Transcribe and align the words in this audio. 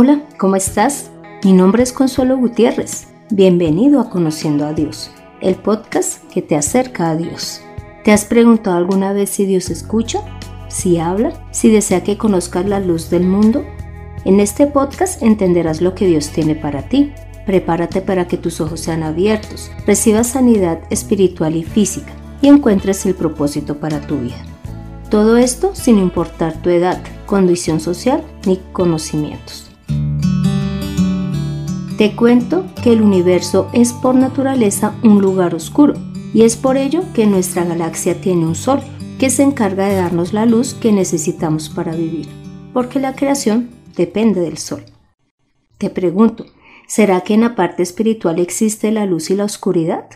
Hola, 0.00 0.20
¿cómo 0.38 0.54
estás? 0.54 1.10
Mi 1.42 1.52
nombre 1.52 1.82
es 1.82 1.92
Consuelo 1.92 2.38
Gutiérrez. 2.38 3.08
Bienvenido 3.30 4.00
a 4.00 4.08
Conociendo 4.08 4.64
a 4.64 4.72
Dios, 4.72 5.10
el 5.40 5.56
podcast 5.56 6.22
que 6.32 6.40
te 6.40 6.54
acerca 6.54 7.10
a 7.10 7.16
Dios. 7.16 7.62
¿Te 8.04 8.12
has 8.12 8.24
preguntado 8.24 8.76
alguna 8.76 9.12
vez 9.12 9.28
si 9.28 9.44
Dios 9.44 9.70
escucha? 9.70 10.20
¿Si 10.68 10.98
habla? 10.98 11.32
¿Si 11.50 11.68
desea 11.68 12.04
que 12.04 12.16
conozcas 12.16 12.64
la 12.66 12.78
luz 12.78 13.10
del 13.10 13.24
mundo? 13.24 13.64
En 14.24 14.38
este 14.38 14.68
podcast 14.68 15.20
entenderás 15.20 15.80
lo 15.80 15.96
que 15.96 16.06
Dios 16.06 16.28
tiene 16.28 16.54
para 16.54 16.88
ti. 16.88 17.12
Prepárate 17.44 18.00
para 18.00 18.28
que 18.28 18.36
tus 18.36 18.60
ojos 18.60 18.78
sean 18.78 19.02
abiertos, 19.02 19.72
recibas 19.84 20.28
sanidad 20.28 20.78
espiritual 20.90 21.56
y 21.56 21.64
física 21.64 22.12
y 22.40 22.46
encuentres 22.46 23.04
el 23.04 23.16
propósito 23.16 23.80
para 23.80 24.00
tu 24.00 24.18
vida. 24.18 24.46
Todo 25.10 25.38
esto 25.38 25.74
sin 25.74 25.98
importar 25.98 26.62
tu 26.62 26.70
edad, 26.70 27.02
condición 27.26 27.80
social 27.80 28.22
ni 28.46 28.60
conocimientos. 28.72 29.67
Te 31.98 32.14
cuento 32.14 32.64
que 32.80 32.92
el 32.92 33.02
universo 33.02 33.68
es 33.72 33.92
por 33.92 34.14
naturaleza 34.14 34.94
un 35.02 35.20
lugar 35.20 35.56
oscuro 35.56 35.94
y 36.32 36.42
es 36.42 36.54
por 36.54 36.76
ello 36.76 37.02
que 37.12 37.26
nuestra 37.26 37.64
galaxia 37.64 38.20
tiene 38.20 38.46
un 38.46 38.54
sol 38.54 38.78
que 39.18 39.30
se 39.30 39.42
encarga 39.42 39.88
de 39.88 39.96
darnos 39.96 40.32
la 40.32 40.46
luz 40.46 40.74
que 40.74 40.92
necesitamos 40.92 41.68
para 41.68 41.96
vivir, 41.96 42.28
porque 42.72 43.00
la 43.00 43.16
creación 43.16 43.70
depende 43.96 44.40
del 44.40 44.58
sol. 44.58 44.84
Te 45.76 45.90
pregunto, 45.90 46.46
¿será 46.86 47.22
que 47.22 47.34
en 47.34 47.40
la 47.40 47.56
parte 47.56 47.82
espiritual 47.82 48.38
existe 48.38 48.92
la 48.92 49.04
luz 49.04 49.30
y 49.30 49.34
la 49.34 49.42
oscuridad? 49.42 50.08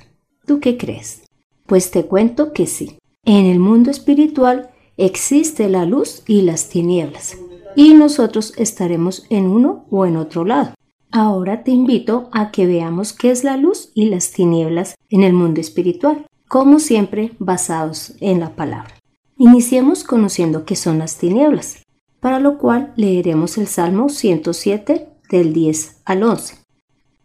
¿Tú 0.47 0.61
qué 0.61 0.79
crees? 0.79 1.25
Pues 1.67 1.91
te 1.91 2.05
cuento 2.05 2.53
que 2.53 2.69
sí. 2.69 2.97
En 3.25 3.47
el 3.47 3.59
mundo 3.59 3.91
espiritual 3.91 4.71
existe 4.97 5.69
la 5.69 5.85
luz 5.85 6.23
y 6.29 6.43
las 6.43 6.69
tinieblas, 6.69 7.37
y 7.75 7.95
nosotros 7.95 8.55
estaremos 8.57 9.27
en 9.31 9.49
uno 9.49 9.85
o 9.91 10.07
en 10.07 10.17
otro 10.17 10.45
lado. 10.45 10.75
Ahora 11.15 11.63
te 11.63 11.71
invito 11.71 12.31
a 12.33 12.51
que 12.51 12.67
veamos 12.67 13.13
qué 13.13 13.31
es 13.31 13.45
la 13.45 13.59
luz 13.59 13.91
y 13.95 14.07
las 14.07 14.33
tinieblas 14.33 14.95
en 15.11 15.23
el 15.23 15.35
mundo 15.35 15.61
espiritual, 15.61 16.25
como 16.49 16.79
siempre 16.79 17.33
basados 17.39 18.15
en 18.21 18.41
la 18.41 18.57
palabra. 18.57 18.95
Iniciemos 19.37 20.05
conociendo 20.05 20.65
qué 20.65 20.75
son 20.75 21.01
las 21.01 21.19
tinieblas, 21.19 21.83
para 22.21 22.41
lo 22.41 22.57
cual 22.57 22.95
leeremos 22.97 23.59
el 23.59 23.67
Salmo 23.67 24.09
107 24.09 25.07
del 25.29 25.53
10 25.53 26.01
al 26.07 26.23
11, 26.23 26.57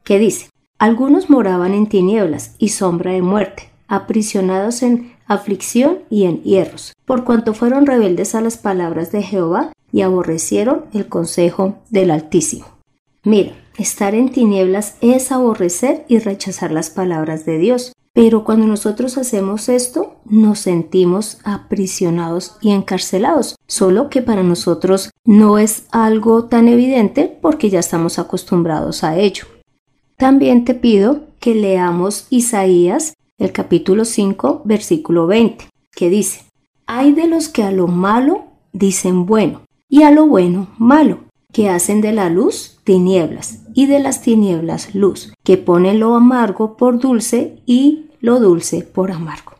que 0.04 0.20
dice, 0.20 0.50
Algunos 0.78 1.30
moraban 1.30 1.74
en 1.74 1.88
tinieblas 1.88 2.56
y 2.58 2.70
sombra 2.70 3.14
de 3.14 3.22
muerte, 3.22 3.70
aprisionados 3.88 4.84
en 4.84 5.14
aflicción 5.28 6.00
y 6.10 6.26
en 6.26 6.44
hierros, 6.44 6.94
por 7.06 7.24
cuanto 7.24 7.54
fueron 7.54 7.86
rebeldes 7.86 8.36
a 8.36 8.42
las 8.42 8.58
palabras 8.58 9.14
de 9.14 9.24
Jehová 9.24 9.72
y 9.94 10.02
aborrecieron 10.02 10.86
el 10.94 11.08
consejo 11.08 11.78
del 11.90 12.12
Altísimo. 12.12 12.66
Mira, 13.24 13.54
Estar 13.78 14.16
en 14.16 14.30
tinieblas 14.30 14.96
es 15.02 15.32
aborrecer 15.32 16.04
y 16.08 16.18
rechazar 16.18 16.72
las 16.72 16.90
palabras 16.90 17.46
de 17.46 17.60
Dios. 17.60 17.94
Pero 18.12 18.44
cuando 18.44 18.66
nosotros 18.66 19.20
hacemos 19.20 19.70
esto, 19.70 20.16
nos 20.26 20.58
sentimos 20.60 21.38
aprisionados 21.44 22.58
y 22.60 22.72
encarcelados, 22.72 23.56
solo 23.68 24.10
que 24.10 24.24
para 24.24 24.42
nosotros 24.42 25.12
no 25.24 25.60
es 25.60 25.84
algo 25.92 26.46
tan 26.46 26.68
evidente 26.68 27.38
porque 27.40 27.70
ya 27.70 27.78
estamos 27.78 28.18
acostumbrados 28.18 29.04
a 29.04 29.18
ello. 29.18 29.46
También 30.16 30.66
te 30.66 30.74
pido 30.74 31.26
que 31.40 31.54
leamos 31.54 32.26
Isaías, 32.32 33.14
el 33.38 33.52
capítulo 33.52 34.04
5, 34.04 34.64
versículo 34.66 35.28
20, 35.28 35.66
que 35.92 36.10
dice, 36.10 36.46
Hay 36.88 37.12
de 37.14 37.28
los 37.28 37.50
que 37.50 37.62
a 37.62 37.72
lo 37.72 37.86
malo 37.86 38.46
dicen 38.74 39.28
bueno 39.28 39.62
y 39.88 40.02
a 40.02 40.10
lo 40.10 40.26
bueno 40.26 40.70
malo, 40.80 41.27
que 41.52 41.70
hacen 41.70 42.02
de 42.02 42.12
la 42.12 42.30
luz 42.30 42.80
tinieblas 42.84 43.60
y 43.74 43.86
de 43.86 44.00
las 44.00 44.22
tinieblas 44.22 44.96
luz, 44.96 45.34
que 45.44 45.58
ponen 45.58 46.00
lo 46.00 46.16
amargo 46.16 46.78
por 46.78 47.00
dulce 47.00 47.62
y 47.66 48.08
lo 48.22 48.40
dulce 48.40 48.82
por 48.82 49.12
amargo. 49.12 49.54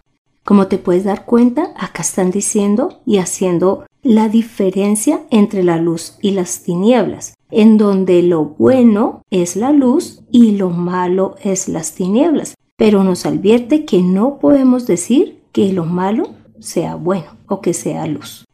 Como 0.44 0.68
te 0.68 0.78
puedes 0.78 1.04
dar 1.04 1.26
cuenta, 1.26 1.74
acá 1.76 2.02
están 2.04 2.32
diciendo 2.32 3.02
y 3.06 3.18
haciendo 3.18 3.86
la 4.02 4.30
diferencia 4.30 5.22
entre 5.30 5.62
la 5.62 5.78
luz 5.78 6.18
y 6.22 6.32
las 6.32 6.64
tinieblas, 6.64 7.34
en 7.52 7.78
donde 7.78 8.24
lo 8.24 8.46
bueno 8.46 9.24
es 9.30 9.58
la 9.58 9.74
luz 9.74 10.22
y 10.32 10.52
lo 10.52 10.70
malo 10.70 11.36
es 11.44 11.68
las 11.68 11.96
tinieblas. 11.96 12.56
Pero 12.78 13.04
nos 13.04 13.26
advierte 13.26 13.84
que 13.84 14.02
no 14.02 14.40
podemos 14.40 14.88
decir 14.88 15.42
que 15.52 15.74
lo 15.74 15.84
malo 15.84 16.30
sea 16.60 16.96
bueno 16.96 17.36
o 17.48 17.60
que 17.60 17.74
sea 17.74 18.08
luz. 18.08 18.47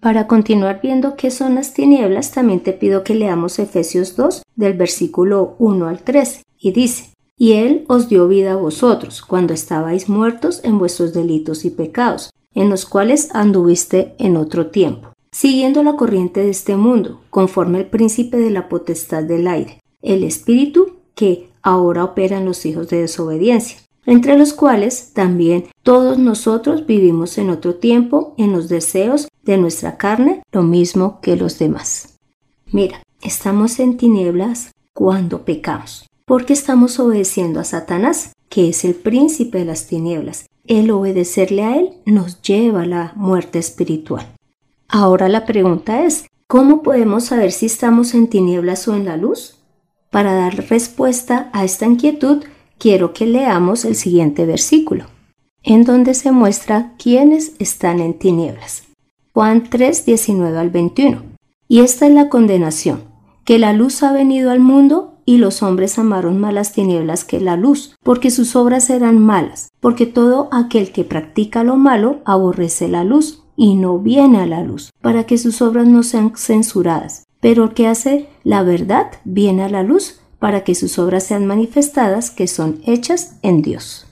Para 0.00 0.26
continuar 0.26 0.80
viendo 0.82 1.14
qué 1.14 1.30
son 1.30 1.56
las 1.56 1.74
tinieblas, 1.74 2.32
también 2.32 2.60
te 2.60 2.72
pido 2.72 3.04
que 3.04 3.14
leamos 3.14 3.58
Efesios 3.58 4.16
2 4.16 4.42
del 4.56 4.72
versículo 4.72 5.56
1 5.58 5.88
al 5.88 6.02
13 6.02 6.42
y 6.58 6.72
dice, 6.72 7.12
y 7.36 7.52
Él 7.52 7.84
os 7.86 8.08
dio 8.08 8.26
vida 8.26 8.52
a 8.52 8.56
vosotros 8.56 9.20
cuando 9.20 9.52
estabais 9.52 10.08
muertos 10.08 10.62
en 10.64 10.78
vuestros 10.78 11.12
delitos 11.12 11.66
y 11.66 11.70
pecados, 11.70 12.30
en 12.54 12.70
los 12.70 12.86
cuales 12.86 13.28
anduviste 13.34 14.14
en 14.18 14.38
otro 14.38 14.68
tiempo, 14.68 15.10
siguiendo 15.32 15.82
la 15.82 15.96
corriente 15.96 16.40
de 16.40 16.50
este 16.50 16.76
mundo, 16.76 17.20
conforme 17.28 17.80
el 17.80 17.86
príncipe 17.86 18.38
de 18.38 18.50
la 18.50 18.70
potestad 18.70 19.24
del 19.24 19.46
aire, 19.46 19.82
el 20.00 20.24
espíritu 20.24 20.96
que 21.14 21.50
ahora 21.60 22.04
opera 22.04 22.38
en 22.38 22.46
los 22.46 22.64
hijos 22.64 22.88
de 22.88 23.02
desobediencia 23.02 23.80
entre 24.06 24.36
los 24.36 24.54
cuales 24.54 25.12
también 25.12 25.66
todos 25.82 26.18
nosotros 26.18 26.86
vivimos 26.86 27.38
en 27.38 27.50
otro 27.50 27.76
tiempo 27.76 28.34
en 28.38 28.52
los 28.52 28.68
deseos 28.68 29.28
de 29.50 29.58
nuestra 29.58 29.96
carne, 29.96 30.42
lo 30.52 30.62
mismo 30.62 31.20
que 31.20 31.36
los 31.36 31.58
demás. 31.58 32.18
Mira, 32.70 33.02
estamos 33.20 33.80
en 33.80 33.96
tinieblas 33.96 34.70
cuando 34.92 35.44
pecamos, 35.44 36.08
porque 36.24 36.52
estamos 36.52 37.00
obedeciendo 37.00 37.58
a 37.58 37.64
Satanás, 37.64 38.32
que 38.48 38.68
es 38.68 38.84
el 38.84 38.94
príncipe 38.94 39.58
de 39.58 39.64
las 39.64 39.88
tinieblas. 39.88 40.46
El 40.66 40.90
obedecerle 40.92 41.64
a 41.64 41.76
él 41.76 41.94
nos 42.06 42.40
lleva 42.42 42.82
a 42.82 42.86
la 42.86 43.12
muerte 43.16 43.58
espiritual. 43.58 44.26
Ahora 44.88 45.28
la 45.28 45.46
pregunta 45.46 46.04
es, 46.04 46.26
¿cómo 46.46 46.82
podemos 46.82 47.24
saber 47.24 47.50
si 47.50 47.66
estamos 47.66 48.14
en 48.14 48.28
tinieblas 48.28 48.86
o 48.86 48.94
en 48.94 49.04
la 49.04 49.16
luz? 49.16 49.56
Para 50.10 50.34
dar 50.34 50.68
respuesta 50.68 51.50
a 51.52 51.64
esta 51.64 51.86
inquietud, 51.86 52.44
quiero 52.78 53.12
que 53.12 53.26
leamos 53.26 53.84
el 53.84 53.96
siguiente 53.96 54.46
versículo, 54.46 55.06
en 55.64 55.82
donde 55.82 56.14
se 56.14 56.30
muestra 56.30 56.94
quiénes 56.98 57.52
están 57.58 57.98
en 57.98 58.14
tinieblas. 58.14 58.89
Juan 59.32 59.70
3, 59.70 60.06
19 60.06 60.58
al 60.58 60.70
21. 60.70 61.22
Y 61.68 61.80
esta 61.80 62.06
es 62.06 62.12
la 62.12 62.28
condenación, 62.28 63.04
que 63.44 63.58
la 63.60 63.72
luz 63.72 64.02
ha 64.02 64.12
venido 64.12 64.50
al 64.50 64.58
mundo 64.58 65.18
y 65.24 65.38
los 65.38 65.62
hombres 65.62 65.98
amaron 66.00 66.40
más 66.40 66.52
las 66.52 66.72
tinieblas 66.72 67.24
que 67.24 67.40
la 67.40 67.56
luz, 67.56 67.94
porque 68.02 68.32
sus 68.32 68.56
obras 68.56 68.90
eran 68.90 69.20
malas, 69.20 69.68
porque 69.78 70.06
todo 70.06 70.48
aquel 70.50 70.90
que 70.90 71.04
practica 71.04 71.62
lo 71.62 71.76
malo 71.76 72.18
aborrece 72.24 72.88
la 72.88 73.04
luz 73.04 73.44
y 73.56 73.76
no 73.76 74.00
viene 74.00 74.40
a 74.40 74.46
la 74.46 74.64
luz, 74.64 74.90
para 75.00 75.24
que 75.24 75.38
sus 75.38 75.62
obras 75.62 75.86
no 75.86 76.02
sean 76.02 76.32
censuradas. 76.36 77.24
Pero 77.40 77.64
el 77.64 77.74
que 77.74 77.86
hace 77.86 78.28
la 78.42 78.64
verdad 78.64 79.12
viene 79.24 79.62
a 79.62 79.68
la 79.68 79.84
luz 79.84 80.20
para 80.40 80.64
que 80.64 80.74
sus 80.74 80.98
obras 80.98 81.22
sean 81.24 81.46
manifestadas 81.46 82.30
que 82.30 82.48
son 82.48 82.80
hechas 82.84 83.36
en 83.42 83.62
Dios. 83.62 84.06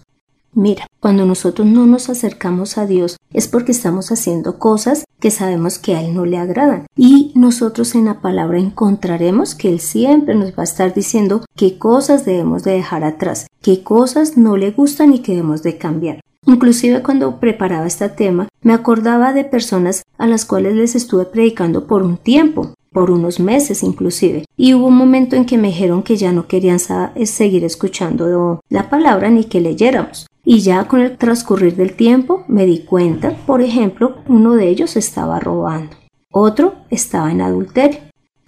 Mira, 0.53 0.87
cuando 1.01 1.27
nosotros 1.27 1.67
no 1.67 1.87
nos 1.87 2.09
acercamos 2.09 2.79
a 2.79 2.87
Dios 2.87 3.17
es 3.33 3.49
porque 3.49 3.73
estamos 3.73 4.11
haciendo 4.11 4.59
cosas 4.59 5.05
que 5.21 5.31
sabemos 5.31 5.79
que 5.79 5.95
a 5.95 6.03
Él 6.03 6.15
no 6.15 6.25
le 6.25 6.39
agradan. 6.39 6.87
Y 6.97 7.33
nosotros 7.35 7.95
en 7.95 8.07
la 8.07 8.21
palabra 8.21 8.59
encontraremos 8.59 9.55
que 9.55 9.69
Él 9.69 9.81
siempre 9.81 10.35
nos 10.35 10.51
va 10.51 10.63
a 10.63 10.65
estar 10.65 10.95
diciendo 10.95 11.45
qué 11.57 11.79
cosas 11.79 12.25
debemos 12.25 12.65
de 12.65 12.73
dejar 12.73 13.05
atrás, 13.05 13.47
qué 13.63 13.83
cosas 13.83 14.37
no 14.37 14.57
le 14.57 14.71
gustan 14.71 15.13
y 15.13 15.21
que 15.21 15.33
debemos 15.33 15.63
de 15.63 15.79
cambiar. 15.79 16.21
Inclusive 16.47 17.03
cuando 17.03 17.41
preparaba 17.41 17.87
este 17.87 18.09
tema, 18.09 18.49
me 18.63 18.73
acordaba 18.73 19.33
de 19.33 19.45
personas 19.45 20.03
a 20.17 20.27
las 20.27 20.45
cuales 20.45 20.75
les 20.75 20.95
estuve 20.95 21.27
predicando 21.27 21.87
por 21.87 22.03
un 22.03 22.17
tiempo 22.17 22.73
por 22.93 23.11
unos 23.11 23.39
meses 23.39 23.83
inclusive. 23.83 24.45
Y 24.57 24.75
hubo 24.75 24.87
un 24.87 24.97
momento 24.97 25.37
en 25.37 25.45
que 25.45 25.59
me 25.59 25.69
dijeron 25.69 26.03
que 26.03 26.17
ya 26.17 26.33
no 26.33 26.47
querían 26.47 26.79
seguir 26.79 27.65
escuchando 27.65 28.61
la 28.69 28.91
palabra 28.91 29.31
ni 29.31 29.45
que 29.45 29.61
leyéramos. 29.61 30.27
Y 30.51 30.61
ya 30.61 30.89
con 30.89 31.01
el 31.01 31.19
transcurrir 31.19 31.77
del 31.77 31.93
tiempo 31.93 32.45
me 32.49 32.65
di 32.65 32.79
cuenta, 32.79 33.37
por 33.45 33.61
ejemplo, 33.61 34.23
uno 34.29 34.55
de 34.55 34.71
ellos 34.71 34.97
estaba 34.97 35.39
robando, 35.39 35.95
otro 36.33 36.77
estaba 36.89 37.31
en 37.31 37.43
adulterio 37.43 38.01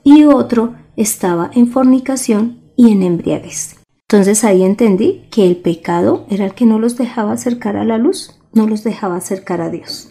y 0.02 0.24
otro 0.24 0.76
estaba 0.96 1.50
en 1.52 1.68
fornicación 1.68 2.58
y 2.74 2.90
en 2.92 3.02
embriaguez. 3.02 3.76
Entonces 4.08 4.44
ahí 4.44 4.62
entendí 4.62 5.26
que 5.30 5.46
el 5.46 5.56
pecado 5.56 6.24
era 6.30 6.46
el 6.46 6.54
que 6.54 6.64
no 6.64 6.78
los 6.78 6.96
dejaba 6.96 7.32
acercar 7.32 7.76
a 7.76 7.84
la 7.84 7.98
luz, 7.98 8.40
no 8.54 8.66
los 8.66 8.82
dejaba 8.82 9.16
acercar 9.16 9.60
a 9.60 9.68
Dios. 9.68 10.10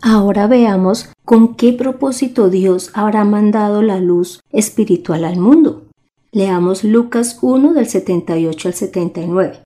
Ahora 0.00 0.46
veamos 0.46 1.08
con 1.24 1.56
qué 1.56 1.72
propósito 1.72 2.50
Dios 2.50 2.92
habrá 2.94 3.24
mandado 3.24 3.82
la 3.82 3.98
luz 3.98 4.44
espiritual 4.52 5.24
al 5.24 5.40
mundo. 5.40 5.88
Leamos 6.30 6.84
Lucas 6.84 7.40
1 7.42 7.72
del 7.72 7.88
78 7.88 8.68
al 8.68 8.74
79. 8.74 9.62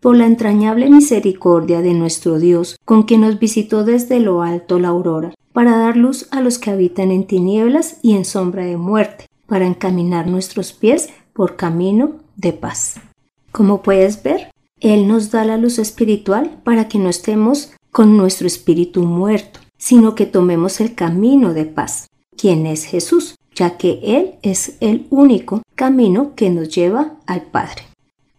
Por 0.00 0.16
la 0.16 0.26
entrañable 0.26 0.88
misericordia 0.88 1.82
de 1.82 1.92
nuestro 1.92 2.38
Dios, 2.38 2.78
con 2.86 3.02
quien 3.02 3.20
nos 3.20 3.38
visitó 3.38 3.84
desde 3.84 4.18
lo 4.18 4.40
alto 4.40 4.78
la 4.78 4.88
aurora, 4.88 5.34
para 5.52 5.76
dar 5.76 5.96
luz 5.96 6.26
a 6.30 6.40
los 6.40 6.58
que 6.58 6.70
habitan 6.70 7.10
en 7.10 7.26
tinieblas 7.26 7.98
y 8.00 8.14
en 8.16 8.24
sombra 8.24 8.64
de 8.64 8.78
muerte, 8.78 9.26
para 9.46 9.66
encaminar 9.66 10.26
nuestros 10.26 10.72
pies 10.72 11.10
por 11.34 11.56
camino 11.56 12.12
de 12.36 12.54
paz. 12.54 12.94
Como 13.52 13.82
puedes 13.82 14.22
ver, 14.22 14.50
Él 14.80 15.06
nos 15.06 15.30
da 15.30 15.44
la 15.44 15.58
luz 15.58 15.78
espiritual 15.78 16.60
para 16.64 16.88
que 16.88 16.98
no 16.98 17.10
estemos 17.10 17.72
con 17.90 18.16
nuestro 18.16 18.46
espíritu 18.46 19.02
muerto, 19.02 19.60
sino 19.76 20.14
que 20.14 20.24
tomemos 20.24 20.80
el 20.80 20.94
camino 20.94 21.52
de 21.52 21.66
paz, 21.66 22.06
quien 22.38 22.66
es 22.66 22.84
Jesús, 22.84 23.34
ya 23.54 23.76
que 23.76 24.00
Él 24.02 24.36
es 24.40 24.78
el 24.80 25.06
único 25.10 25.62
camino 25.74 26.34
que 26.34 26.48
nos 26.48 26.74
lleva 26.74 27.16
al 27.26 27.42
Padre. 27.42 27.89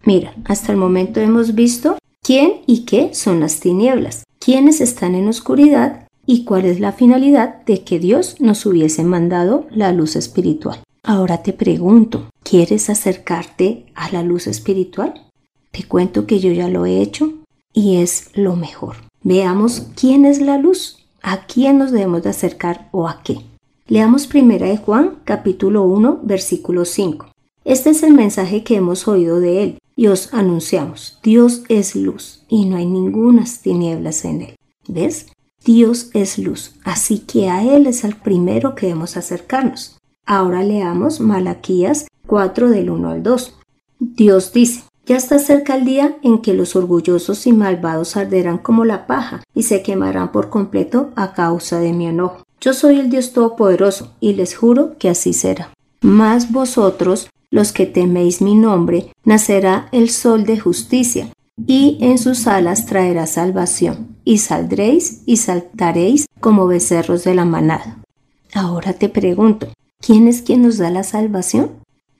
Mira, 0.03 0.33
hasta 0.45 0.71
el 0.71 0.77
momento 0.77 1.19
hemos 1.19 1.53
visto 1.53 1.97
quién 2.23 2.61
y 2.65 2.85
qué 2.85 3.13
son 3.13 3.39
las 3.39 3.59
tinieblas, 3.59 4.23
quiénes 4.39 4.81
están 4.81 5.13
en 5.15 5.27
oscuridad 5.27 6.07
y 6.25 6.43
cuál 6.43 6.65
es 6.65 6.79
la 6.79 6.91
finalidad 6.91 7.63
de 7.65 7.83
que 7.83 7.99
Dios 7.99 8.37
nos 8.39 8.65
hubiese 8.65 9.03
mandado 9.03 9.67
la 9.69 9.91
luz 9.91 10.15
espiritual. 10.15 10.79
Ahora 11.03 11.43
te 11.43 11.53
pregunto, 11.53 12.29
¿quieres 12.43 12.89
acercarte 12.89 13.85
a 13.95 14.11
la 14.11 14.23
luz 14.23 14.47
espiritual? 14.47 15.27
Te 15.71 15.83
cuento 15.83 16.25
que 16.25 16.39
yo 16.39 16.51
ya 16.51 16.67
lo 16.67 16.85
he 16.85 17.01
hecho 17.01 17.33
y 17.73 17.97
es 17.97 18.29
lo 18.33 18.55
mejor. 18.55 18.97
Veamos 19.23 19.87
quién 19.95 20.25
es 20.25 20.41
la 20.41 20.57
luz, 20.57 21.05
a 21.21 21.45
quién 21.45 21.77
nos 21.77 21.91
debemos 21.91 22.23
de 22.23 22.29
acercar 22.29 22.89
o 22.91 23.07
a 23.07 23.21
qué. 23.23 23.37
Leamos 23.87 24.25
primera 24.25 24.75
Juan 24.77 25.17
capítulo 25.25 25.83
1 25.83 26.21
versículo 26.23 26.85
5. 26.85 27.27
Este 27.65 27.91
es 27.91 28.03
el 28.03 28.13
mensaje 28.13 28.63
que 28.63 28.75
hemos 28.75 29.07
oído 29.07 29.39
de 29.39 29.63
él 29.63 29.80
y 30.01 30.07
os 30.07 30.33
anunciamos. 30.33 31.19
Dios 31.21 31.61
es 31.69 31.95
luz 31.95 32.43
y 32.49 32.65
no 32.65 32.77
hay 32.77 32.87
ninguna 32.87 33.45
tinieblas 33.61 34.25
en 34.25 34.41
él. 34.41 34.55
¿Ves? 34.87 35.27
Dios 35.63 36.09
es 36.15 36.39
luz, 36.39 36.73
así 36.83 37.19
que 37.19 37.51
a 37.51 37.63
Él 37.63 37.85
es 37.85 38.03
el 38.03 38.15
primero 38.15 38.73
que 38.73 38.87
debemos 38.87 39.15
acercarnos. 39.15 39.99
Ahora 40.25 40.63
leamos 40.63 41.19
Malaquías 41.19 42.07
4 42.25 42.71
del 42.71 42.89
1 42.89 43.09
al 43.09 43.21
2. 43.21 43.59
Dios 43.99 44.51
dice, 44.51 44.81
ya 45.05 45.17
está 45.17 45.37
cerca 45.37 45.75
el 45.75 45.85
día 45.85 46.17
en 46.23 46.41
que 46.41 46.55
los 46.55 46.75
orgullosos 46.75 47.45
y 47.45 47.53
malvados 47.53 48.17
arderán 48.17 48.57
como 48.57 48.85
la 48.85 49.05
paja 49.05 49.43
y 49.53 49.61
se 49.63 49.83
quemarán 49.83 50.31
por 50.31 50.49
completo 50.49 51.11
a 51.15 51.33
causa 51.33 51.79
de 51.79 51.93
mi 51.93 52.07
enojo. 52.07 52.41
Yo 52.59 52.73
soy 52.73 52.99
el 52.99 53.11
Dios 53.11 53.33
Todopoderoso 53.33 54.15
y 54.19 54.33
les 54.33 54.55
juro 54.55 54.97
que 54.97 55.09
así 55.09 55.33
será. 55.33 55.69
Mas 56.01 56.51
vosotros, 56.51 57.29
los 57.51 57.71
que 57.71 57.85
teméis 57.85 58.41
mi 58.41 58.55
nombre, 58.55 59.11
nacerá 59.23 59.89
el 59.91 60.09
sol 60.09 60.45
de 60.45 60.57
justicia 60.59 61.29
y 61.67 61.97
en 62.01 62.17
sus 62.17 62.47
alas 62.47 62.85
traerá 62.85 63.27
salvación, 63.27 64.15
y 64.23 64.39
saldréis 64.39 65.21
y 65.25 65.37
saltaréis 65.37 66.25
como 66.39 66.65
becerros 66.65 67.23
de 67.23 67.35
la 67.35 67.45
manada. 67.45 67.99
Ahora 68.53 68.93
te 68.93 69.09
pregunto, 69.09 69.67
¿quién 69.99 70.27
es 70.27 70.41
quien 70.41 70.63
nos 70.63 70.77
da 70.77 70.89
la 70.89 71.03
salvación? 71.03 71.71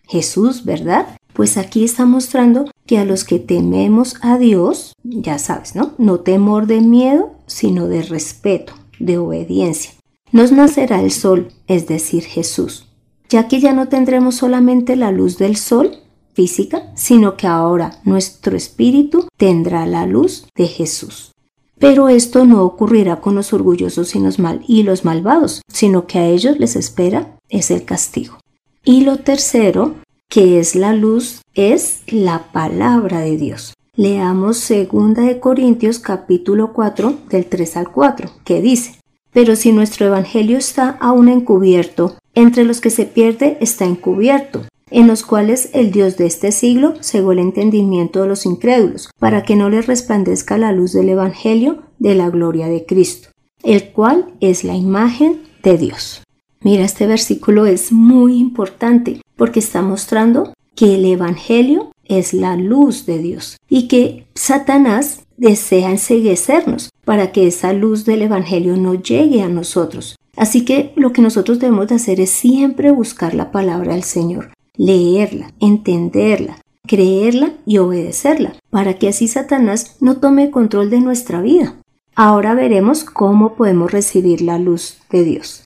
Jesús, 0.07 0.66
¿verdad? 0.66 1.18
Pues 1.33 1.57
aquí 1.57 1.83
está 1.83 2.06
mostrando 2.06 2.69
que 2.86 2.98
a 2.98 3.06
los 3.06 3.24
que 3.24 3.39
tememos 3.39 4.18
a 4.22 4.38
Dios, 4.38 4.94
ya 5.04 5.39
sabes, 5.39 5.75
¿no? 5.75 5.94
No 5.98 6.19
temor 6.19 6.68
de 6.68 6.81
miedo, 6.81 7.31
sino 7.48 7.88
de 7.88 8.01
respeto, 8.04 8.74
de 9.00 9.18
obediencia. 9.18 9.92
Nos 10.31 10.51
nacerá 10.51 11.01
el 11.01 11.12
sol, 11.12 11.51
es 11.68 11.88
decir, 11.88 12.24
Jesús, 12.24 12.88
ya 13.31 13.48
que 13.48 13.62
ya 13.62 13.72
no 13.72 13.88
tendremos 13.88 14.36
solamente 14.36 14.98
la 14.98 15.10
luz 15.10 15.38
del 15.38 15.56
sol, 15.56 16.00
física, 16.33 16.92
sino 16.95 17.38
que 17.38 17.48
ahora 17.48 18.00
nuestro 18.04 18.57
espíritu 18.57 19.28
tendrá 19.38 19.86
la 19.86 20.06
luz 20.06 20.48
de 20.54 20.68
Jesús. 20.68 21.31
Pero 21.80 22.10
esto 22.10 22.45
no 22.45 22.63
ocurrirá 22.63 23.22
con 23.22 23.36
los 23.36 23.54
orgullosos 23.54 24.16
y 24.16 24.83
los, 24.83 25.06
malvados, 25.06 25.62
sino 25.72 26.07
que 26.07 26.19
a 26.19 26.28
ellos 26.28 26.60
les 26.60 26.75
espera 26.75 27.38
es 27.48 27.72
el 27.72 27.86
castigo. 27.86 28.38
Y 28.83 29.06
lo 29.06 29.18
tercero, 29.18 29.95
que 30.30 30.60
es 30.60 30.75
la 30.75 30.94
luz, 30.94 31.42
es 31.54 32.01
la 32.07 32.51
palabra 32.51 33.22
de 33.22 33.38
Dios. 33.38 33.74
Leamos 33.95 34.69
2 34.69 35.16
de 35.16 35.39
Corintios 35.39 36.00
capítulo 36.00 36.74
4 36.74 37.18
del 37.30 37.45
3 37.45 37.78
al 37.78 37.92
4, 37.92 38.30
que 38.44 38.62
dice: 38.62 39.00
Pero 39.31 39.56
si 39.56 39.72
nuestro 39.72 40.06
evangelio 40.06 40.57
está 40.57 40.98
aún 41.00 41.30
encubierto, 41.30 42.18
entre 42.36 42.63
los 42.63 42.81
que 42.81 42.89
se 42.89 43.06
pierde 43.06 43.57
está 43.62 43.86
encubierto, 43.86 44.63
en 44.89 45.07
los 45.07 45.24
cuales 45.24 45.69
el 45.74 45.92
Dios 45.92 46.18
de 46.18 46.25
este 46.25 46.51
siglo 46.51 46.95
cegó 47.01 47.31
el 47.31 47.39
entendimiento 47.39 48.22
de 48.22 48.28
los 48.28 48.45
incrédulos, 48.45 49.10
para 49.19 49.44
que 49.44 49.56
no 49.56 49.69
les 49.69 49.88
resplandezca 49.88 50.57
la 50.57 50.72
luz 50.72 50.94
del 50.94 51.10
Evangelio 51.10 51.83
de 52.00 52.16
la 52.16 52.30
gloria 52.30 52.68
de 52.68 52.86
Cristo, 52.86 53.30
el 53.63 53.92
cual 53.92 54.33
es 54.39 54.63
la 54.63 54.75
imagen 54.75 55.42
de 55.63 55.78
Dios. 55.78 56.24
Mira, 56.62 56.83
este 56.83 57.07
versículo 57.07 57.66
es 57.66 57.92
muy 57.92 58.38
importante 58.38 59.22
porque 59.36 59.60
está 59.60 59.81
mostrando 59.81 60.54
que 60.75 60.95
el 60.95 61.06
Evangelio 61.06 61.92
es 62.06 62.33
la 62.33 62.56
luz 62.56 63.06
de 63.06 63.18
Dios 63.19 63.57
y 63.69 63.88
que 63.88 64.25
Satanás 64.36 65.24
desea 65.38 65.89
enseguecernos 65.89 66.89
para 67.04 67.31
que 67.31 67.48
esa 67.48 67.74
luz 67.74 68.06
del 68.06 68.22
Evangelio 68.22 68.78
no 68.78 68.94
llegue 68.94 69.42
a 69.42 69.50
nosotros. 69.50 70.16
Así 70.38 70.63
que 70.63 70.94
lo 70.95 71.12
que 71.12 71.22
nosotros 71.22 71.60
debemos 71.60 71.88
de 71.88 71.95
hacer 71.95 72.19
es 72.19 72.30
siempre 72.30 72.92
buscar 72.92 73.33
la 73.33 73.51
palabra 73.51 73.94
del 73.94 74.04
Señor, 74.04 74.54
leerla, 74.75 75.51
entenderla, 75.60 76.62
creerla 76.88 77.54
y 77.66 77.78
obedecerla, 77.78 78.56
para 78.69 78.95
que 78.98 79.10
así 79.10 79.28
Satanás 79.28 79.98
no 80.00 80.18
tome 80.18 80.51
control 80.51 80.89
de 80.89 81.01
nuestra 81.01 81.42
vida. 81.42 81.75
Ahora 82.16 82.54
veremos 82.56 83.04
cómo 83.04 83.56
podemos 83.56 83.92
recibir 83.92 84.42
la 84.42 84.57
luz 84.57 85.00
de 85.10 85.24
Dios. 85.24 85.63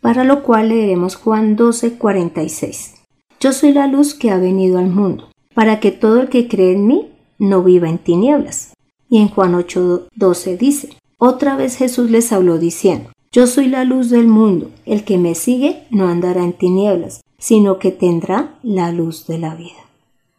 Para 0.00 0.24
lo 0.24 0.42
cual 0.42 0.68
leeremos 0.68 1.16
Juan 1.16 1.56
12:46. 1.56 2.94
Yo 3.40 3.52
soy 3.52 3.72
la 3.72 3.86
luz 3.86 4.14
que 4.14 4.30
ha 4.30 4.38
venido 4.38 4.78
al 4.78 4.88
mundo, 4.88 5.28
para 5.54 5.80
que 5.80 5.92
todo 5.92 6.20
el 6.20 6.28
que 6.28 6.48
cree 6.48 6.72
en 6.72 6.86
mí 6.86 7.12
no 7.38 7.62
viva 7.62 7.88
en 7.88 7.98
tinieblas. 7.98 8.72
Y 9.08 9.18
en 9.18 9.28
Juan 9.28 9.54
8:12 9.54 10.56
dice, 10.56 10.90
otra 11.18 11.56
vez 11.56 11.76
Jesús 11.76 12.10
les 12.10 12.32
habló 12.32 12.58
diciendo, 12.58 13.10
Yo 13.36 13.46
soy 13.46 13.68
la 13.68 13.84
luz 13.84 14.08
del 14.08 14.28
mundo, 14.28 14.70
el 14.86 15.04
que 15.04 15.18
me 15.18 15.34
sigue 15.34 15.82
no 15.90 16.08
andará 16.08 16.42
en 16.42 16.54
tinieblas, 16.54 17.20
sino 17.36 17.78
que 17.78 17.90
tendrá 17.90 18.58
la 18.62 18.92
luz 18.92 19.26
de 19.26 19.36
la 19.36 19.54
vida. 19.54 19.76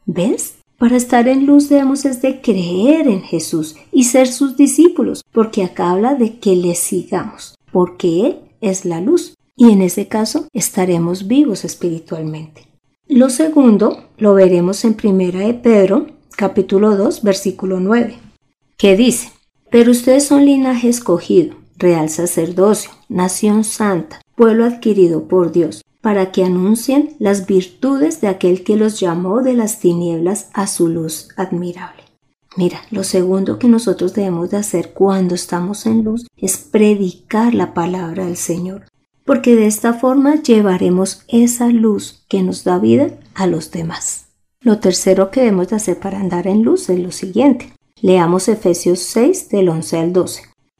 ¿Ves? 0.08 0.56
Para 0.80 0.98
estar 0.98 1.28
en 1.28 1.46
luz 1.46 1.70
debemos 1.70 2.06
es 2.06 2.24
de 2.24 2.42
creer 2.42 3.08
en 3.08 3.22
Jesús 3.22 3.76
y 3.92 4.06
ser 4.06 4.28
sus 4.28 4.58
discípulos, 4.58 5.22
porque 5.32 5.64
acá 5.64 5.92
habla 5.92 6.16
de 6.16 6.40
que 6.40 6.56
le 6.56 6.74
sigamos, 6.74 7.54
porque 7.72 8.26
Él 8.26 8.40
es 8.62 8.84
la 8.84 9.00
luz, 9.00 9.36
y 9.56 9.70
en 9.70 9.84
ese 9.84 10.08
caso 10.08 10.48
estaremos 10.52 11.28
vivos 11.28 11.66
espiritualmente. 11.66 12.64
Lo 13.08 13.30
segundo 13.30 14.06
lo 14.18 14.34
veremos 14.34 14.84
en 14.86 14.96
Primera 14.96 15.42
de 15.42 15.54
Pedro, 15.54 16.08
capítulo 16.36 16.98
2, 16.98 17.22
versículo 17.22 17.80
9, 17.80 18.18
que 18.76 18.98
dice, 18.98 19.32
Pero 19.70 19.92
ustedes 19.92 20.26
son 20.26 20.46
linaje 20.48 20.90
escogido, 20.90 21.54
real 21.78 22.10
sacerdocio, 22.10 22.92
nación 23.08 23.64
santa, 23.64 24.22
pueblo 24.36 24.66
adquirido 24.66 25.28
por 25.28 25.52
Dios, 25.52 25.84
para 26.02 26.32
que 26.32 26.44
anuncien 26.44 27.16
las 27.20 27.46
virtudes 27.46 28.22
de 28.22 28.28
aquel 28.28 28.64
que 28.64 28.78
los 28.78 29.00
llamó 29.00 29.42
de 29.42 29.54
las 29.54 29.80
tinieblas 29.80 30.50
a 30.54 30.68
su 30.68 30.88
luz 30.88 31.30
admirable. 31.38 32.04
Mira, 32.56 32.82
lo 32.90 33.04
segundo 33.04 33.60
que 33.60 33.68
nosotros 33.68 34.14
debemos 34.14 34.50
de 34.50 34.58
hacer 34.58 34.94
cuando 34.94 35.36
estamos 35.36 35.86
en 35.86 36.04
luz 36.04 36.28
es 36.38 36.58
predicar 36.58 37.54
la 37.54 37.74
palabra 37.74 38.26
del 38.26 38.38
Señor, 38.38 38.86
porque 39.26 39.56
de 39.56 39.68
esta 39.68 39.94
forma 39.94 40.42
llevaremos 40.42 41.24
esa 41.28 41.68
luz 41.68 42.24
que 42.28 42.42
nos 42.42 42.64
da 42.64 42.80
vida 42.80 43.12
a 43.36 43.46
los 43.46 43.70
demás. 43.72 44.28
Lo 44.62 44.80
tercero 44.80 45.30
que 45.30 45.42
debemos 45.42 45.68
de 45.68 45.76
hacer 45.76 46.00
para 46.00 46.20
andar 46.20 46.48
en 46.48 46.64
luz 46.64 46.90
es 46.90 47.00
lo 47.00 47.12
siguiente. 47.12 47.74
Leamos 48.02 48.48
Efesios 48.48 49.00
6 49.00 49.50
del 49.50 49.70
11 49.70 49.98
al 50.00 50.14
12 50.14 50.57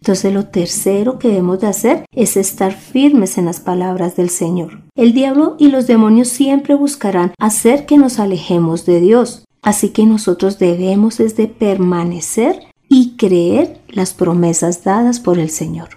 Entonces 0.00 0.32
lo 0.32 0.46
tercero 0.46 1.18
que 1.18 1.28
debemos 1.28 1.60
de 1.60 1.66
hacer 1.66 2.06
es 2.12 2.38
estar 2.38 2.72
firmes 2.72 3.36
en 3.36 3.44
las 3.44 3.60
palabras 3.60 4.16
del 4.16 4.30
Señor. 4.30 4.80
El 4.94 5.12
diablo 5.12 5.56
y 5.58 5.68
los 5.68 5.86
demonios 5.86 6.28
siempre 6.28 6.74
buscarán 6.74 7.34
hacer 7.38 7.84
que 7.84 7.98
nos 7.98 8.18
alejemos 8.18 8.86
de 8.86 9.00
Dios. 9.00 9.44
Así 9.60 9.90
que 9.90 10.06
nosotros 10.06 10.58
debemos 10.58 11.20
es 11.20 11.36
de 11.36 11.48
permanecer 11.48 12.60
y 12.88 13.16
creer 13.18 13.78
las 13.88 14.14
promesas 14.14 14.84
dadas 14.84 15.20
por 15.20 15.38
el 15.38 15.50
Señor. 15.50 15.90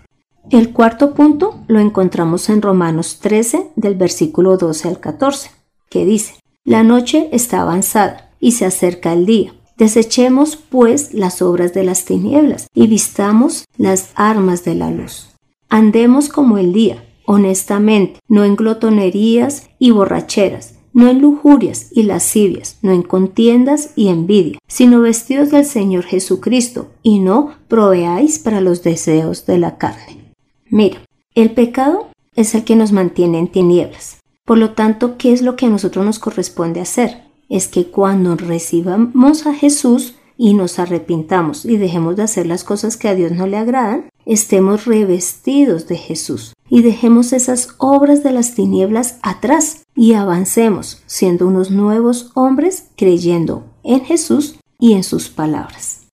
El 0.50 0.74
cuarto 0.74 1.14
punto 1.14 1.64
lo 1.68 1.80
encontramos 1.80 2.50
en 2.50 2.62
Romanos 2.62 3.20
13 3.22 3.70
del 3.78 3.96
versículo 3.96 4.58
12 4.58 4.90
al 4.90 5.00
14, 5.00 5.52
que 5.90 6.04
dice, 6.04 6.36
La 6.66 6.84
noche 6.84 7.30
está 7.32 7.62
avanzada 7.62 8.32
y 8.42 8.52
se 8.52 8.66
acerca 8.66 9.14
el 9.14 9.26
día 9.26 9.54
Desechemos, 9.78 10.56
pues, 10.56 11.14
las 11.14 11.42
obras 11.42 11.74
de 11.74 11.84
las 11.84 12.06
tinieblas 12.06 12.68
y 12.74 12.88
vistamos 12.88 13.66
las 13.78 14.10
armas 14.16 14.64
de 14.64 14.76
la 14.76 14.92
luz. 14.92 15.30
Andemos 15.70 16.30
como 16.30 16.58
el 16.58 16.74
día, 16.74 17.04
honestamente, 17.26 18.20
no 18.28 18.44
en 18.44 18.56
glotonerías 18.56 19.70
y 19.80 19.92
borracheras, 19.92 20.76
no 20.94 21.10
en 21.10 21.22
lujurias 21.22 21.88
y 21.92 22.04
lascivias, 22.04 22.78
no 22.84 22.92
en 22.92 23.02
contiendas 23.02 23.92
y 23.96 24.10
envidia, 24.10 24.60
sino 24.68 25.02
vestidos 25.02 25.50
del 25.50 25.66
Señor 25.66 26.04
Jesucristo, 26.04 26.92
y 27.02 27.20
no 27.20 27.56
proveáis 27.68 28.38
para 28.38 28.62
los 28.62 28.84
deseos 28.84 29.46
de 29.48 29.58
la 29.58 29.78
carne. 29.78 30.34
Mira, 30.70 31.00
el 31.34 31.52
pecado 31.52 32.10
es 32.36 32.54
el 32.54 32.64
que 32.64 32.76
nos 32.76 32.92
mantiene 32.92 33.40
en 33.40 33.48
tinieblas. 33.48 34.18
Por 34.46 34.58
lo 34.58 34.72
tanto, 34.72 35.18
¿qué 35.18 35.34
es 35.34 35.42
lo 35.42 35.56
que 35.56 35.66
a 35.66 35.70
nosotros 35.70 36.06
nos 36.06 36.20
corresponde 36.20 36.82
hacer? 36.82 37.24
Es 37.54 37.68
que 37.68 37.86
cuando 37.86 38.36
recibamos 38.36 39.46
a 39.46 39.54
Jesús 39.54 40.16
y 40.38 40.56
nos 40.56 40.80
arrepintamos 40.80 41.66
y 41.66 41.78
dejemos 41.78 42.16
de 42.16 42.24
hacer 42.24 42.48
las 42.48 42.64
cosas 42.64 42.98
que 42.98 43.10
a 43.10 43.14
Dios 43.14 43.32
no 43.32 43.46
le 43.46 43.58
agradan, 43.58 44.10
estemos 44.26 44.86
revestidos 44.86 45.88
de 45.88 45.98
Jesús 45.98 46.56
y 46.68 46.82
dejemos 46.82 47.32
esas 47.32 47.76
obras 47.78 48.24
de 48.24 48.32
las 48.32 48.56
tinieblas 48.56 49.20
atrás 49.22 49.84
y 49.96 50.14
avancemos 50.14 51.04
siendo 51.06 51.46
unos 51.46 51.70
nuevos 51.70 52.32
hombres 52.34 52.86
creyendo 52.98 53.66
en 53.84 54.04
Jesús 54.04 54.56
y 54.80 54.94
en 54.94 55.04
sus 55.04 55.30
palabras. 55.30 56.08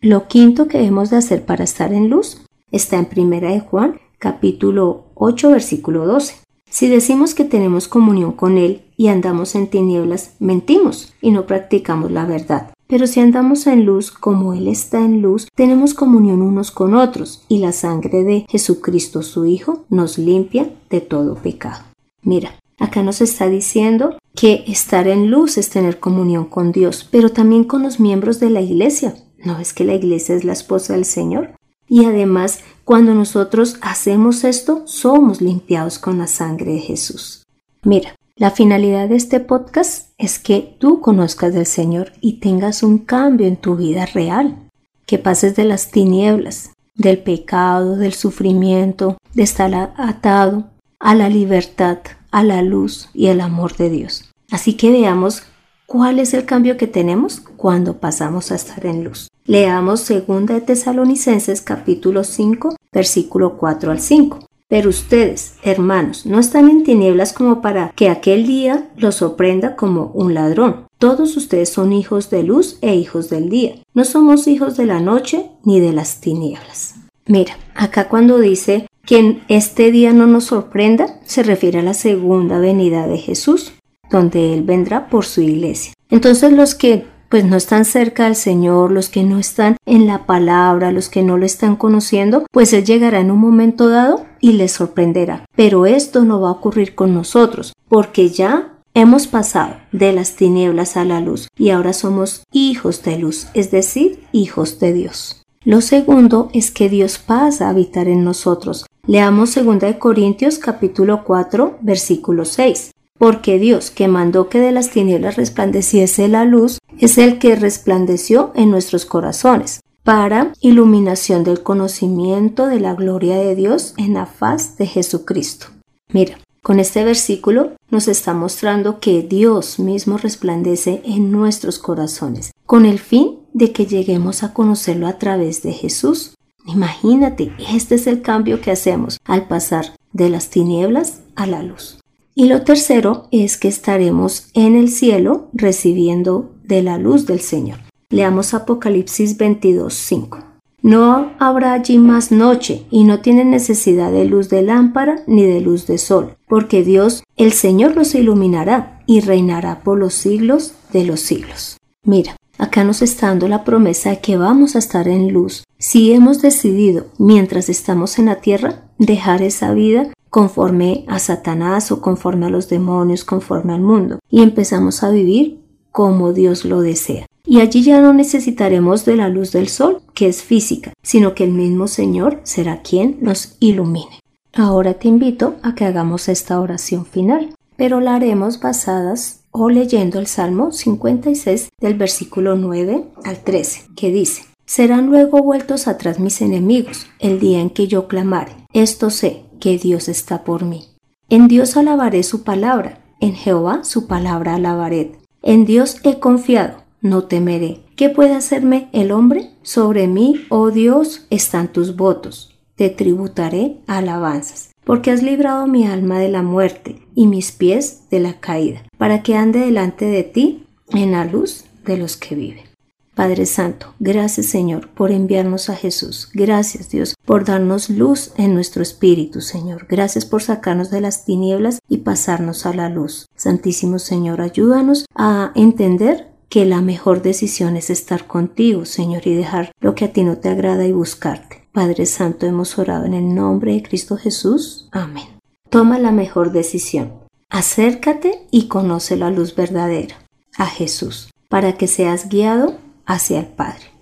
Lo 0.00 0.28
quinto 0.28 0.68
que 0.68 0.78
debemos 0.78 1.10
de 1.10 1.16
hacer 1.16 1.44
para 1.44 1.64
estar 1.64 1.92
en 1.92 2.08
luz 2.08 2.42
está 2.70 2.98
en 2.98 3.08
1 3.16 3.40
de 3.40 3.58
Juan 3.58 4.00
capítulo 4.20 5.06
8 5.16 5.50
versículo 5.50 6.06
12. 6.06 6.43
Si 6.74 6.88
decimos 6.88 7.36
que 7.36 7.44
tenemos 7.44 7.86
comunión 7.86 8.32
con 8.32 8.58
Él 8.58 8.82
y 8.96 9.06
andamos 9.06 9.54
en 9.54 9.68
tinieblas, 9.68 10.34
mentimos 10.40 11.14
y 11.20 11.30
no 11.30 11.46
practicamos 11.46 12.10
la 12.10 12.26
verdad. 12.26 12.72
Pero 12.88 13.06
si 13.06 13.20
andamos 13.20 13.68
en 13.68 13.84
luz 13.84 14.10
como 14.10 14.54
Él 14.54 14.66
está 14.66 14.98
en 14.98 15.22
luz, 15.22 15.46
tenemos 15.54 15.94
comunión 15.94 16.42
unos 16.42 16.72
con 16.72 16.96
otros 16.96 17.44
y 17.48 17.58
la 17.58 17.70
sangre 17.70 18.24
de 18.24 18.44
Jesucristo 18.48 19.22
su 19.22 19.46
Hijo 19.46 19.84
nos 19.88 20.18
limpia 20.18 20.68
de 20.90 21.00
todo 21.00 21.36
pecado. 21.36 21.84
Mira, 22.22 22.58
acá 22.80 23.04
nos 23.04 23.20
está 23.20 23.48
diciendo 23.48 24.18
que 24.34 24.64
estar 24.66 25.06
en 25.06 25.30
luz 25.30 25.58
es 25.58 25.70
tener 25.70 26.00
comunión 26.00 26.44
con 26.44 26.72
Dios, 26.72 27.08
pero 27.08 27.28
también 27.28 27.62
con 27.62 27.84
los 27.84 28.00
miembros 28.00 28.40
de 28.40 28.50
la 28.50 28.62
iglesia. 28.62 29.14
¿No 29.44 29.60
es 29.60 29.74
que 29.74 29.84
la 29.84 29.94
iglesia 29.94 30.34
es 30.34 30.42
la 30.42 30.54
esposa 30.54 30.94
del 30.94 31.04
Señor? 31.04 31.54
Y 31.86 32.06
además, 32.06 32.60
cuando 32.84 33.14
nosotros 33.14 33.78
hacemos 33.80 34.44
esto, 34.44 34.82
somos 34.86 35.40
limpiados 35.40 35.98
con 35.98 36.18
la 36.18 36.26
sangre 36.26 36.74
de 36.74 36.80
Jesús. 36.80 37.44
Mira, 37.82 38.14
la 38.36 38.50
finalidad 38.50 39.08
de 39.08 39.16
este 39.16 39.40
podcast 39.40 40.10
es 40.18 40.38
que 40.38 40.76
tú 40.78 41.00
conozcas 41.00 41.54
del 41.54 41.66
Señor 41.66 42.12
y 42.20 42.40
tengas 42.40 42.82
un 42.82 42.98
cambio 42.98 43.46
en 43.46 43.56
tu 43.56 43.76
vida 43.76 44.06
real, 44.06 44.68
que 45.06 45.18
pases 45.18 45.56
de 45.56 45.64
las 45.64 45.90
tinieblas, 45.90 46.72
del 46.94 47.18
pecado, 47.18 47.96
del 47.96 48.12
sufrimiento, 48.12 49.16
de 49.32 49.42
estar 49.42 49.94
atado 49.96 50.70
a 50.98 51.14
la 51.14 51.28
libertad, 51.28 51.98
a 52.30 52.42
la 52.42 52.62
luz 52.62 53.08
y 53.14 53.28
el 53.28 53.40
amor 53.40 53.76
de 53.76 53.88
Dios. 53.88 54.30
Así 54.50 54.74
que 54.74 54.90
veamos 54.90 55.42
cuál 55.86 56.18
es 56.18 56.34
el 56.34 56.44
cambio 56.44 56.76
que 56.76 56.86
tenemos 56.86 57.40
cuando 57.40 57.98
pasamos 57.98 58.52
a 58.52 58.56
estar 58.56 58.84
en 58.84 59.04
luz. 59.04 59.28
Leamos 59.46 60.08
2 60.08 60.46
de 60.46 60.62
Tesalonicenses 60.62 61.60
capítulo 61.60 62.24
5, 62.24 62.76
versículo 62.90 63.58
4 63.58 63.90
al 63.90 64.00
5. 64.00 64.38
Pero 64.68 64.88
ustedes, 64.88 65.56
hermanos, 65.62 66.24
no 66.24 66.38
están 66.38 66.70
en 66.70 66.82
tinieblas 66.82 67.34
como 67.34 67.60
para 67.60 67.90
que 67.94 68.08
aquel 68.08 68.46
día 68.46 68.88
los 68.96 69.16
sorprenda 69.16 69.76
como 69.76 70.12
un 70.14 70.32
ladrón. 70.32 70.86
Todos 70.96 71.36
ustedes 71.36 71.68
son 71.68 71.92
hijos 71.92 72.30
de 72.30 72.42
luz 72.42 72.78
e 72.80 72.94
hijos 72.94 73.28
del 73.28 73.50
día. 73.50 73.74
No 73.92 74.06
somos 74.06 74.48
hijos 74.48 74.78
de 74.78 74.86
la 74.86 75.00
noche 75.00 75.50
ni 75.62 75.78
de 75.78 75.92
las 75.92 76.22
tinieblas. 76.22 76.94
Mira, 77.26 77.58
acá 77.74 78.08
cuando 78.08 78.38
dice 78.38 78.86
que 79.04 79.42
este 79.48 79.92
día 79.92 80.14
no 80.14 80.26
nos 80.26 80.44
sorprenda, 80.44 81.20
se 81.26 81.42
refiere 81.42 81.80
a 81.80 81.82
la 81.82 81.92
segunda 81.92 82.58
venida 82.58 83.06
de 83.06 83.18
Jesús, 83.18 83.74
donde 84.10 84.54
Él 84.54 84.62
vendrá 84.62 85.10
por 85.10 85.26
su 85.26 85.42
iglesia. 85.42 85.92
Entonces 86.08 86.50
los 86.52 86.74
que 86.74 87.12
pues 87.34 87.44
no 87.44 87.56
están 87.56 87.84
cerca 87.84 88.26
del 88.26 88.36
Señor, 88.36 88.92
los 88.92 89.08
que 89.08 89.24
no 89.24 89.40
están 89.40 89.76
en 89.86 90.06
la 90.06 90.24
palabra, 90.24 90.92
los 90.92 91.08
que 91.08 91.24
no 91.24 91.36
lo 91.36 91.44
están 91.44 91.74
conociendo, 91.74 92.46
pues 92.52 92.72
Él 92.72 92.84
llegará 92.84 93.18
en 93.18 93.32
un 93.32 93.40
momento 93.40 93.88
dado 93.88 94.24
y 94.38 94.52
les 94.52 94.70
sorprenderá. 94.70 95.44
Pero 95.56 95.84
esto 95.84 96.24
no 96.24 96.40
va 96.40 96.50
a 96.50 96.52
ocurrir 96.52 96.94
con 96.94 97.12
nosotros, 97.12 97.72
porque 97.88 98.28
ya 98.28 98.70
Hemos 98.96 99.26
pasado 99.26 99.78
de 99.90 100.12
las 100.12 100.36
tinieblas 100.36 100.96
a 100.96 101.04
la 101.04 101.20
luz 101.20 101.48
y 101.58 101.70
ahora 101.70 101.92
somos 101.92 102.44
hijos 102.52 103.02
de 103.02 103.18
luz, 103.18 103.48
es 103.52 103.72
decir, 103.72 104.22
hijos 104.30 104.78
de 104.78 104.92
Dios. 104.92 105.42
Lo 105.64 105.80
segundo 105.80 106.48
es 106.52 106.70
que 106.70 106.88
Dios 106.88 107.18
pasa 107.18 107.66
a 107.66 107.70
habitar 107.70 108.06
en 108.06 108.22
nosotros. 108.22 108.86
Leamos 109.08 109.56
2 109.56 109.96
Corintios 109.98 110.60
capítulo 110.60 111.24
4 111.24 111.78
versículo 111.82 112.44
6 112.44 112.93
porque 113.18 113.58
Dios, 113.58 113.90
que 113.90 114.08
mandó 114.08 114.48
que 114.48 114.60
de 114.60 114.72
las 114.72 114.90
tinieblas 114.90 115.36
resplandeciese 115.36 116.28
la 116.28 116.44
luz, 116.44 116.78
es 116.98 117.18
el 117.18 117.38
que 117.38 117.56
resplandeció 117.56 118.52
en 118.54 118.70
nuestros 118.70 119.06
corazones, 119.06 119.80
para 120.02 120.52
iluminación 120.60 121.44
del 121.44 121.62
conocimiento 121.62 122.66
de 122.66 122.78
la 122.78 122.94
gloria 122.94 123.36
de 123.38 123.54
Dios 123.54 123.94
en 123.96 124.14
la 124.14 124.26
faz 124.26 124.76
de 124.76 124.86
Jesucristo. 124.86 125.68
Mira, 126.12 126.38
con 126.62 126.80
este 126.80 127.04
versículo 127.04 127.72
nos 127.90 128.08
está 128.08 128.34
mostrando 128.34 129.00
que 129.00 129.22
Dios 129.22 129.78
mismo 129.78 130.18
resplandece 130.18 131.02
en 131.04 131.30
nuestros 131.30 131.78
corazones, 131.78 132.52
con 132.66 132.86
el 132.86 132.98
fin 132.98 133.40
de 133.52 133.72
que 133.72 133.86
lleguemos 133.86 134.42
a 134.42 134.52
conocerlo 134.52 135.06
a 135.06 135.18
través 135.18 135.62
de 135.62 135.72
Jesús. 135.72 136.34
Imagínate, 136.66 137.52
este 137.70 137.94
es 137.96 138.06
el 138.06 138.22
cambio 138.22 138.60
que 138.60 138.70
hacemos 138.70 139.18
al 139.24 139.46
pasar 139.46 139.94
de 140.12 140.30
las 140.30 140.50
tinieblas 140.50 141.20
a 141.36 141.46
la 141.46 141.62
luz. 141.62 141.98
Y 142.36 142.46
lo 142.46 142.62
tercero 142.62 143.28
es 143.30 143.56
que 143.56 143.68
estaremos 143.68 144.48
en 144.54 144.74
el 144.74 144.88
cielo 144.88 145.50
recibiendo 145.52 146.50
de 146.64 146.82
la 146.82 146.98
luz 146.98 147.26
del 147.26 147.38
Señor. 147.38 147.78
Leamos 148.10 148.54
Apocalipsis 148.54 149.38
22:5. 149.38 150.38
No 150.82 151.30
habrá 151.38 151.72
allí 151.74 151.98
más 151.98 152.32
noche 152.32 152.86
y 152.90 153.04
no 153.04 153.20
tienen 153.20 153.50
necesidad 153.50 154.10
de 154.10 154.24
luz 154.24 154.48
de 154.48 154.62
lámpara 154.62 155.22
ni 155.28 155.44
de 155.44 155.60
luz 155.60 155.86
de 155.86 155.96
sol, 155.96 156.36
porque 156.48 156.82
Dios, 156.82 157.22
el 157.36 157.52
Señor, 157.52 157.94
los 157.94 158.14
iluminará 158.16 159.00
y 159.06 159.20
reinará 159.20 159.82
por 159.84 159.98
los 159.98 160.14
siglos 160.14 160.74
de 160.92 161.04
los 161.04 161.20
siglos. 161.20 161.78
Mira, 162.04 162.36
acá 162.58 162.82
nos 162.82 163.00
está 163.00 163.28
dando 163.28 163.46
la 163.46 163.64
promesa 163.64 164.10
de 164.10 164.18
que 164.18 164.36
vamos 164.36 164.74
a 164.74 164.80
estar 164.80 165.06
en 165.06 165.32
luz 165.32 165.64
si 165.78 166.12
hemos 166.12 166.42
decidido, 166.42 167.06
mientras 167.18 167.68
estamos 167.68 168.18
en 168.18 168.26
la 168.26 168.36
tierra, 168.36 168.82
dejar 168.98 169.42
esa 169.42 169.72
vida 169.72 170.08
conforme 170.34 171.04
a 171.06 171.20
Satanás 171.20 171.92
o 171.92 172.00
conforme 172.00 172.46
a 172.46 172.50
los 172.50 172.68
demonios, 172.68 173.22
conforme 173.22 173.72
al 173.72 173.82
mundo, 173.82 174.18
y 174.28 174.42
empezamos 174.42 175.04
a 175.04 175.10
vivir 175.10 175.60
como 175.92 176.32
Dios 176.32 176.64
lo 176.64 176.80
desea. 176.80 177.26
Y 177.46 177.60
allí 177.60 177.84
ya 177.84 178.00
no 178.00 178.12
necesitaremos 178.12 179.04
de 179.04 179.14
la 179.14 179.28
luz 179.28 179.52
del 179.52 179.68
sol, 179.68 180.02
que 180.12 180.26
es 180.26 180.42
física, 180.42 180.92
sino 181.04 181.36
que 181.36 181.44
el 181.44 181.52
mismo 181.52 181.86
Señor 181.86 182.40
será 182.42 182.82
quien 182.82 183.18
nos 183.20 183.56
ilumine. 183.60 184.18
Ahora 184.52 184.94
te 184.94 185.06
invito 185.06 185.54
a 185.62 185.76
que 185.76 185.84
hagamos 185.84 186.28
esta 186.28 186.58
oración 186.58 187.06
final, 187.06 187.54
pero 187.76 188.00
la 188.00 188.16
haremos 188.16 188.58
basadas 188.58 189.44
o 189.52 189.70
leyendo 189.70 190.18
el 190.18 190.26
Salmo 190.26 190.72
56 190.72 191.68
del 191.80 191.94
versículo 191.94 192.56
9 192.56 193.04
al 193.22 193.38
13, 193.38 193.82
que 193.94 194.10
dice, 194.10 194.42
Serán 194.66 195.06
luego 195.06 195.42
vueltos 195.42 195.86
atrás 195.86 196.18
mis 196.18 196.40
enemigos 196.40 197.06
el 197.20 197.38
día 197.38 197.60
en 197.60 197.70
que 197.70 197.86
yo 197.86 198.08
clamare. 198.08 198.56
Esto 198.72 199.10
sé, 199.10 199.43
que 199.60 199.78
Dios 199.78 200.08
está 200.08 200.44
por 200.44 200.64
mí. 200.64 200.84
En 201.28 201.48
Dios 201.48 201.76
alabaré 201.76 202.22
su 202.22 202.44
palabra, 202.44 203.00
en 203.20 203.34
Jehová 203.34 203.84
su 203.84 204.06
palabra 204.06 204.54
alabaré. 204.56 205.12
En 205.42 205.64
Dios 205.64 205.96
he 206.04 206.18
confiado, 206.18 206.78
no 207.00 207.24
temeré. 207.24 207.80
¿Qué 207.96 208.08
puede 208.08 208.34
hacerme 208.34 208.88
el 208.92 209.12
hombre? 209.12 209.50
Sobre 209.62 210.06
mí, 210.08 210.44
oh 210.48 210.70
Dios, 210.70 211.26
están 211.30 211.68
tus 211.68 211.96
votos. 211.96 212.54
Te 212.76 212.90
tributaré 212.90 213.78
alabanzas, 213.86 214.70
porque 214.84 215.10
has 215.10 215.22
librado 215.22 215.66
mi 215.66 215.86
alma 215.86 216.18
de 216.18 216.28
la 216.28 216.42
muerte 216.42 217.06
y 217.14 217.26
mis 217.26 217.52
pies 217.52 218.08
de 218.10 218.20
la 218.20 218.40
caída, 218.40 218.82
para 218.98 219.22
que 219.22 219.36
ande 219.36 219.60
delante 219.60 220.06
de 220.06 220.24
ti 220.24 220.66
en 220.90 221.12
la 221.12 221.24
luz 221.24 221.64
de 221.84 221.96
los 221.96 222.16
que 222.16 222.34
viven. 222.34 222.73
Padre 223.14 223.46
Santo, 223.46 223.94
gracias 224.00 224.46
Señor 224.46 224.88
por 224.88 225.12
enviarnos 225.12 225.70
a 225.70 225.76
Jesús. 225.76 226.28
Gracias 226.34 226.90
Dios 226.90 227.14
por 227.24 227.44
darnos 227.44 227.88
luz 227.88 228.32
en 228.36 228.54
nuestro 228.54 228.82
espíritu, 228.82 229.40
Señor. 229.40 229.86
Gracias 229.88 230.24
por 230.24 230.42
sacarnos 230.42 230.90
de 230.90 231.00
las 231.00 231.24
tinieblas 231.24 231.78
y 231.88 231.98
pasarnos 231.98 232.66
a 232.66 232.74
la 232.74 232.88
luz. 232.88 233.26
Santísimo 233.36 233.98
Señor, 233.98 234.40
ayúdanos 234.40 235.06
a 235.14 235.52
entender 235.54 236.34
que 236.48 236.64
la 236.64 236.80
mejor 236.80 237.22
decisión 237.22 237.76
es 237.76 237.90
estar 237.90 238.26
contigo, 238.26 238.84
Señor, 238.84 239.26
y 239.26 239.34
dejar 239.34 239.72
lo 239.80 239.94
que 239.94 240.04
a 240.04 240.12
ti 240.12 240.24
no 240.24 240.38
te 240.38 240.48
agrada 240.48 240.86
y 240.86 240.92
buscarte. 240.92 241.68
Padre 241.72 242.06
Santo, 242.06 242.46
hemos 242.46 242.78
orado 242.78 243.04
en 243.06 243.14
el 243.14 243.34
nombre 243.34 243.74
de 243.74 243.82
Cristo 243.82 244.16
Jesús. 244.16 244.88
Amén. 244.92 245.26
Toma 245.70 245.98
la 245.98 246.12
mejor 246.12 246.52
decisión. 246.52 247.12
Acércate 247.50 248.46
y 248.50 248.68
conoce 248.68 249.16
la 249.16 249.30
luz 249.30 249.56
verdadera, 249.56 250.16
a 250.56 250.66
Jesús, 250.66 251.30
para 251.48 251.76
que 251.76 251.88
seas 251.88 252.28
guiado 252.28 252.76
hacia 253.06 253.40
el 253.40 253.46
Padre. 253.46 253.94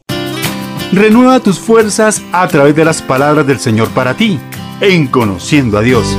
Renueva 0.92 1.40
tus 1.40 1.58
fuerzas 1.58 2.22
a 2.32 2.46
través 2.48 2.76
de 2.76 2.84
las 2.84 3.00
palabras 3.00 3.46
del 3.46 3.58
Señor 3.58 3.88
para 3.90 4.14
ti, 4.14 4.38
en 4.80 5.06
Conociendo 5.06 5.78
a 5.78 5.80
Dios. 5.80 6.16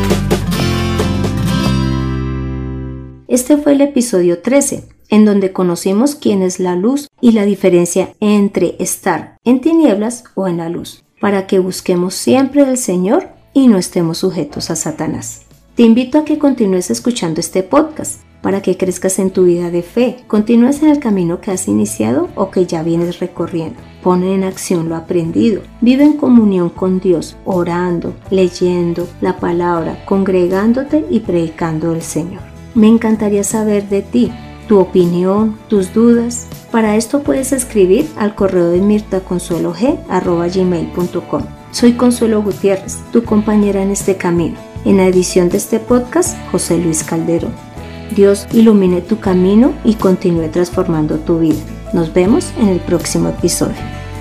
Este 3.27 3.57
fue 3.57 3.73
el 3.73 3.81
episodio 3.81 4.41
13, 4.41 4.89
en 5.09 5.25
donde 5.25 5.51
conocimos 5.51 6.15
quién 6.15 6.41
es 6.41 6.59
la 6.59 6.75
luz 6.75 7.07
y 7.21 7.33
la 7.33 7.45
diferencia 7.45 8.13
entre 8.19 8.75
estar 8.79 9.37
en 9.43 9.61
tinieblas 9.61 10.23
o 10.33 10.47
en 10.47 10.57
la 10.57 10.69
luz, 10.69 11.03
para 11.19 11.45
que 11.45 11.59
busquemos 11.59 12.15
siempre 12.15 12.65
del 12.65 12.77
Señor 12.77 13.29
y 13.53 13.67
no 13.67 13.77
estemos 13.77 14.17
sujetos 14.19 14.71
a 14.71 14.75
Satanás. 14.75 15.43
Te 15.75 15.83
invito 15.83 16.19
a 16.19 16.25
que 16.25 16.37
continúes 16.37 16.89
escuchando 16.89 17.39
este 17.39 17.63
podcast 17.63 18.21
para 18.43 18.61
que 18.61 18.77
crezcas 18.77 19.17
en 19.17 19.31
tu 19.31 19.45
vida 19.45 19.71
de 19.71 19.81
fe, 19.81 20.17
continúes 20.27 20.83
en 20.83 20.89
el 20.89 20.99
camino 20.99 21.39
que 21.39 21.49
has 21.49 21.69
iniciado 21.69 22.27
o 22.35 22.51
que 22.51 22.67
ya 22.67 22.83
vienes 22.83 23.19
recorriendo. 23.19 23.79
Pone 24.03 24.35
en 24.35 24.43
acción 24.43 24.89
lo 24.89 24.97
aprendido, 24.97 25.61
vive 25.79 26.03
en 26.03 26.17
comunión 26.17 26.69
con 26.69 26.99
Dios, 26.99 27.37
orando, 27.45 28.13
leyendo 28.29 29.07
la 29.21 29.39
palabra, 29.39 30.03
congregándote 30.05 31.05
y 31.09 31.21
predicando 31.21 31.93
el 31.93 32.01
Señor. 32.01 32.41
Me 32.75 32.89
encantaría 32.89 33.45
saber 33.45 33.87
de 33.87 34.01
ti, 34.01 34.29
tu 34.67 34.77
opinión, 34.77 35.57
tus 35.69 35.93
dudas. 35.93 36.49
Para 36.69 36.97
esto 36.97 37.23
puedes 37.23 37.53
escribir 37.53 38.09
al 38.17 38.35
correo 38.35 38.71
de 38.71 38.81
mirtaconsuelog.com. 38.81 41.43
Soy 41.71 41.93
Consuelo 41.93 42.43
Gutiérrez, 42.43 42.97
tu 43.13 43.23
compañera 43.23 43.81
en 43.81 43.91
este 43.91 44.17
camino. 44.17 44.57
En 44.83 44.97
la 44.97 45.07
edición 45.07 45.47
de 45.47 45.55
este 45.57 45.79
podcast, 45.79 46.37
José 46.51 46.77
Luis 46.77 47.05
Calderón. 47.05 47.72
Dios 48.11 48.47
ilumine 48.53 49.01
tu 49.01 49.19
camino 49.19 49.73
y 49.83 49.95
continúe 49.95 50.49
transformando 50.49 51.17
tu 51.17 51.39
vida. 51.39 51.61
Nos 51.93 52.13
vemos 52.13 52.51
en 52.59 52.69
el 52.69 52.79
próximo 52.79 53.29
episodio. 53.29 53.75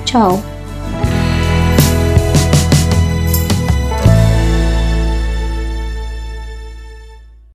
Chao. 0.05 0.41